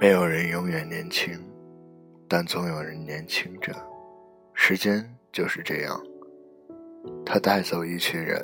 [0.00, 1.36] 没有人永远年轻，
[2.28, 3.74] 但总有人年轻着。
[4.54, 6.00] 时间就是这样，
[7.26, 8.40] 它带走一群人，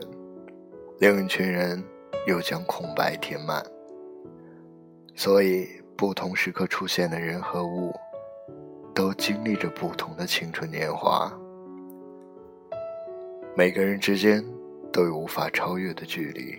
[0.98, 1.80] 另一群人
[2.26, 3.64] 又将空白填满。
[5.14, 7.94] 所以，不同时刻出现的人和物，
[8.92, 11.32] 都经历着不同的青春年华。
[13.56, 14.44] 每个人之间
[14.92, 16.58] 都有无法超越的距离，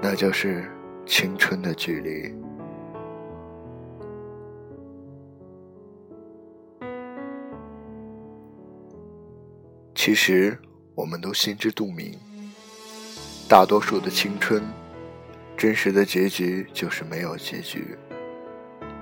[0.00, 0.70] 那就是
[1.04, 2.32] 青春的距离。
[10.06, 10.56] 其实，
[10.94, 12.16] 我们都心知肚明，
[13.48, 14.62] 大多数的青春，
[15.56, 17.98] 真实的结局就是没有结局。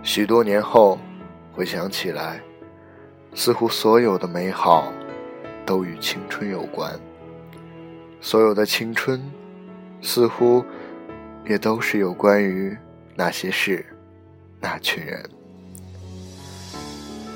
[0.03, 0.99] 许多年后，
[1.53, 2.41] 回想起来，
[3.35, 4.91] 似乎所有的美好，
[5.67, 6.99] 都与青春有关。
[8.23, 9.23] 所有的青春，
[10.01, 10.65] 似乎，
[11.47, 12.75] 也都是有关于
[13.15, 13.85] 那些事，
[14.59, 15.23] 那群人，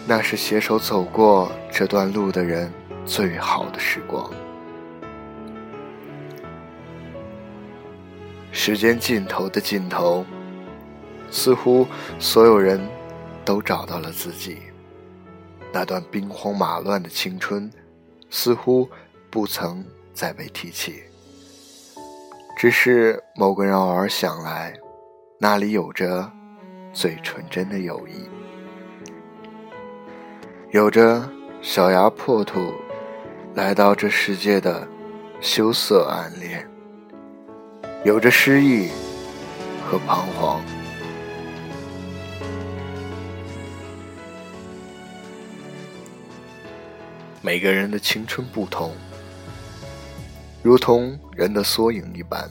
[0.06, 2.72] 那是携手走过这段路的人。
[3.08, 4.30] 最好的时光，
[8.52, 10.26] 时间尽头的尽头，
[11.30, 11.86] 似乎
[12.18, 12.78] 所有人
[13.46, 14.58] 都找到了自己。
[15.72, 17.72] 那段兵荒马乱的青春，
[18.28, 18.86] 似乎
[19.30, 21.02] 不曾再被提起。
[22.58, 24.74] 只是某个人偶尔想来，
[25.38, 26.30] 那里有着
[26.92, 28.28] 最纯真的友谊，
[30.72, 31.26] 有着
[31.62, 32.70] 小牙破土。
[33.54, 34.86] 来到这世界的
[35.40, 36.64] 羞涩暗恋，
[38.04, 38.88] 有着失意
[39.84, 40.62] 和彷徨。
[47.42, 48.92] 每个人的青春不同，
[50.62, 52.48] 如同人的缩影一般，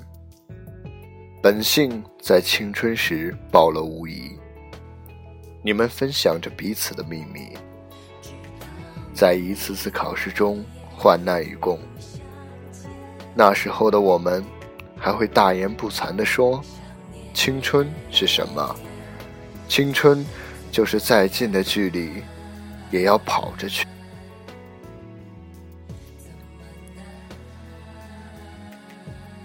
[1.41, 4.37] 本性在青春时暴露无遗。
[5.63, 7.49] 你们分享着彼此的秘密，
[9.13, 10.65] 在一次次考试中。
[10.97, 11.79] 患难与共。
[13.35, 14.43] 那时候的我们，
[14.97, 16.59] 还会大言不惭地说
[17.35, 18.75] ：“青春是什么？
[19.67, 20.25] 青春
[20.71, 22.23] 就是再近的距离，
[22.89, 23.85] 也要跑着去。”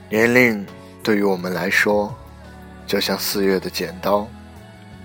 [0.08, 0.66] 年龄
[1.02, 2.14] 对于我们来说，
[2.86, 4.26] 就像四月的剪刀，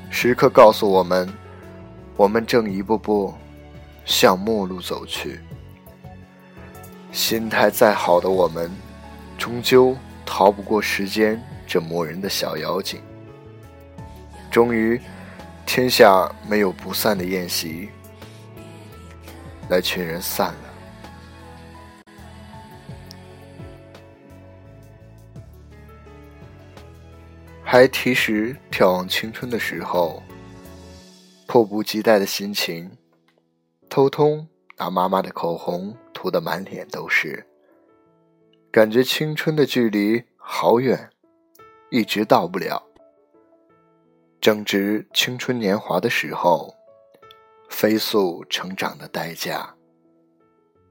[0.10, 1.28] 时刻告诉我们，
[2.16, 3.34] 我们正一步步
[4.06, 5.42] 向末路走去。
[7.18, 8.72] 心态再好的我们，
[9.40, 13.02] 终究逃不过时间这磨人的小妖精。
[14.52, 15.02] 终于，
[15.66, 17.90] 天下没有不散的宴席，
[19.68, 20.60] 那群人散了。
[27.64, 30.22] 还提时眺望青春的时候，
[31.48, 32.92] 迫不及待的心情，
[33.90, 34.46] 偷偷
[34.78, 35.98] 拿妈妈的口红。
[36.18, 37.46] 涂得满脸都是，
[38.72, 41.08] 感觉青春的距离好远，
[41.92, 42.82] 一直到不了。
[44.42, 46.74] 正值青春年华的时候，
[47.70, 49.72] 飞速成长的代价，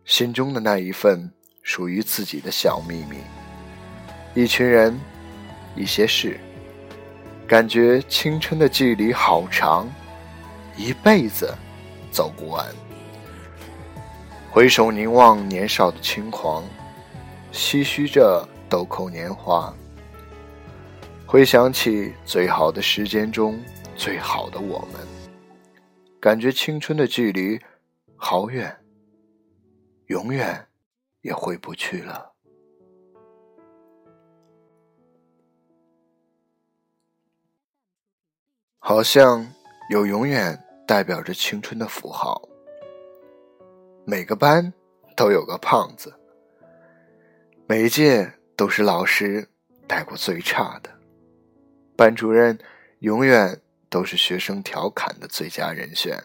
[0.04, 1.28] 心中的那一份
[1.60, 3.18] 属于自己的小秘密，
[4.40, 4.96] 一群人，
[5.74, 6.38] 一些事，
[7.48, 9.88] 感觉青春的距离好长，
[10.76, 11.52] 一辈子
[12.12, 12.64] 走不完。
[14.56, 16.64] 回首凝望年少的轻狂，
[17.52, 19.70] 唏嘘着豆蔻年华。
[21.26, 23.62] 回想起最好的时间中
[23.96, 25.06] 最好的我们，
[26.18, 27.60] 感觉青春的距离
[28.16, 28.74] 好远，
[30.06, 30.66] 永远
[31.20, 32.32] 也回不去了。
[38.78, 39.46] 好像
[39.90, 42.40] 有永远代表着青春的符号。
[44.08, 44.72] 每个班
[45.16, 46.14] 都有个胖子，
[47.66, 49.48] 每一届都是老师
[49.88, 50.88] 带过最差的，
[51.96, 52.56] 班主任
[53.00, 53.60] 永远
[53.90, 56.22] 都是学生调侃的最佳人选。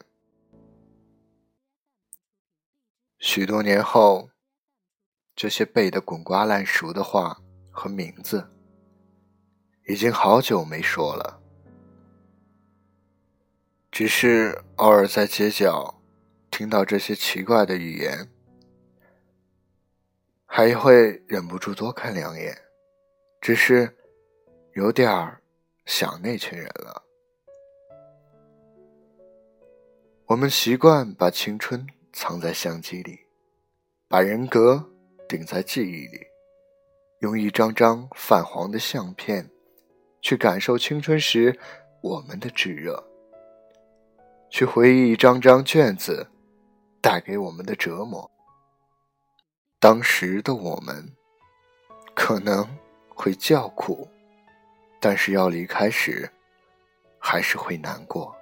[3.18, 4.30] 许多年后，
[5.36, 7.42] 这些背得滚瓜烂熟的话
[7.72, 8.48] 和名字，
[9.88, 11.42] 已经好久没说了，
[13.90, 15.98] 只是偶尔在街角。
[16.62, 18.30] 听到这些奇怪的语言，
[20.46, 22.56] 还会忍不住多看两眼，
[23.42, 23.92] 只是
[24.76, 25.42] 有点儿
[25.88, 27.02] 想那群人了。
[30.28, 33.22] 我们习惯把青春藏在相机里，
[34.08, 34.88] 把人格
[35.28, 36.28] 顶在记忆里，
[37.22, 39.50] 用一张张泛黄的相片，
[40.22, 41.58] 去感受青春时
[42.04, 43.04] 我们的炙热，
[44.52, 46.28] 去回忆一张张卷子
[47.02, 48.30] 带给我们的折磨。
[49.80, 51.16] 当时的我们
[52.14, 52.68] 可能
[53.10, 54.08] 会叫苦，
[55.00, 56.32] 但是要离开时，
[57.18, 58.36] 还是会难过。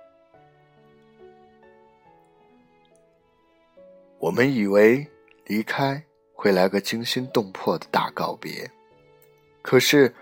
[4.19, 5.07] 我们以为
[5.45, 6.03] 离开
[6.33, 8.69] 会来个惊心动魄的大告别，
[9.61, 10.13] 可是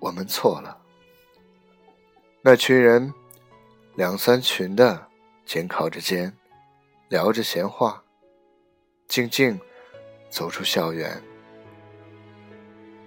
[0.00, 0.76] 我们错了。
[2.40, 3.14] 那群人
[3.94, 5.06] 两三群的
[5.46, 6.36] 肩靠着肩，
[7.12, 8.02] 聊着闲话，
[9.06, 9.60] 静静
[10.30, 11.22] 走出校园。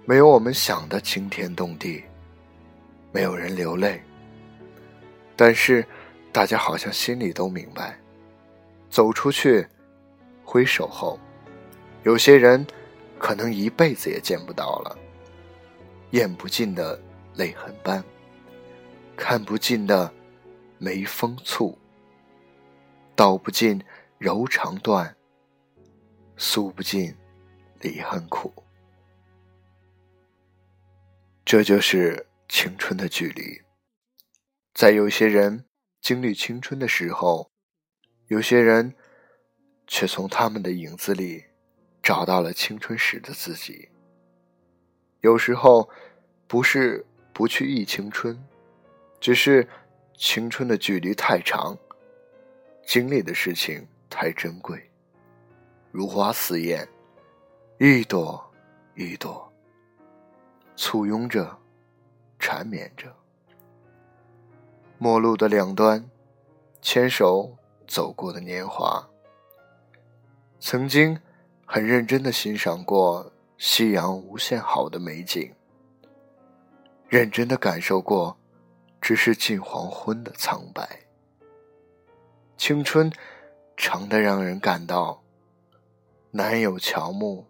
[0.04, 2.04] 没有我们想的惊天动地，
[3.10, 4.00] 没有人流泪，
[5.34, 5.84] 但是
[6.30, 7.98] 大家好像心里都明白，
[8.88, 9.66] 走出去。
[10.44, 11.18] 挥手后，
[12.04, 12.64] 有些人
[13.18, 14.96] 可能一辈子也见不到了。
[16.12, 16.96] 咽不尽的
[17.34, 18.04] 泪痕斑，
[19.16, 20.08] 看不尽的
[20.78, 21.74] 眉峰蹙，
[23.16, 23.82] 道不尽
[24.18, 25.16] 柔肠断，
[26.36, 27.14] 诉不尽
[27.80, 28.52] 离恨苦。
[31.44, 33.62] 这就是青春的距离。
[34.74, 35.64] 在有些人
[36.00, 37.50] 经历青春的时候，
[38.28, 38.94] 有些人。
[39.88, 41.44] 却从他们的影子里
[42.02, 43.88] 找到了青春时的自己。
[45.20, 45.88] 有时候，
[46.48, 48.36] 不是不去忆青春，
[49.20, 49.68] 只是
[50.18, 51.78] 青春的距离太长，
[52.84, 54.90] 经历的事情太珍贵，
[55.90, 56.88] 如花似艳，
[57.78, 58.42] 一朵
[58.94, 59.52] 一朵，
[60.76, 61.56] 簇拥着，
[62.38, 63.14] 缠绵着。
[64.98, 66.08] 陌路的两端，
[66.80, 67.54] 牵手
[67.86, 69.06] 走过的年华。
[70.58, 71.18] 曾经
[71.66, 75.52] 很认真的欣赏过夕阳无限好的美景，
[77.08, 78.36] 认真的感受过
[79.00, 80.88] 只是近黄昏的苍白。
[82.56, 83.12] 青春
[83.76, 85.22] 长的让人感到
[86.30, 87.44] 难有乔木，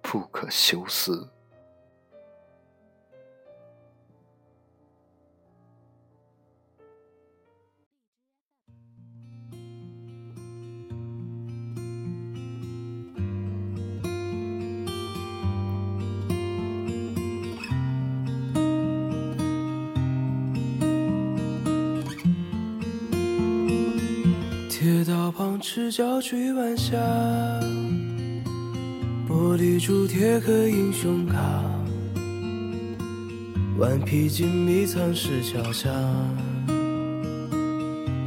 [0.00, 1.28] 不可休思。
[25.60, 26.96] 赤脚追晚霞，
[29.28, 31.36] 玻璃珠贴刻英雄卡，
[33.78, 35.90] 顽皮筋迷藏石桥下，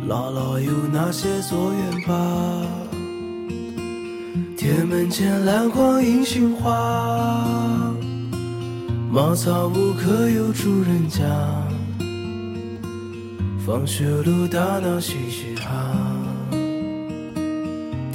[0.07, 2.67] 姥姥有那些作业吧？
[4.55, 7.93] 铁门前篮筐银杏花，
[9.11, 11.25] 茅草屋可有住人家？
[13.65, 16.02] 放学路打闹嘻嘻哈。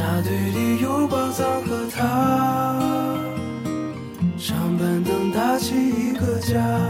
[0.00, 2.74] 沙堆里有宝藏和他，
[4.38, 6.89] 长板凳搭起一个家。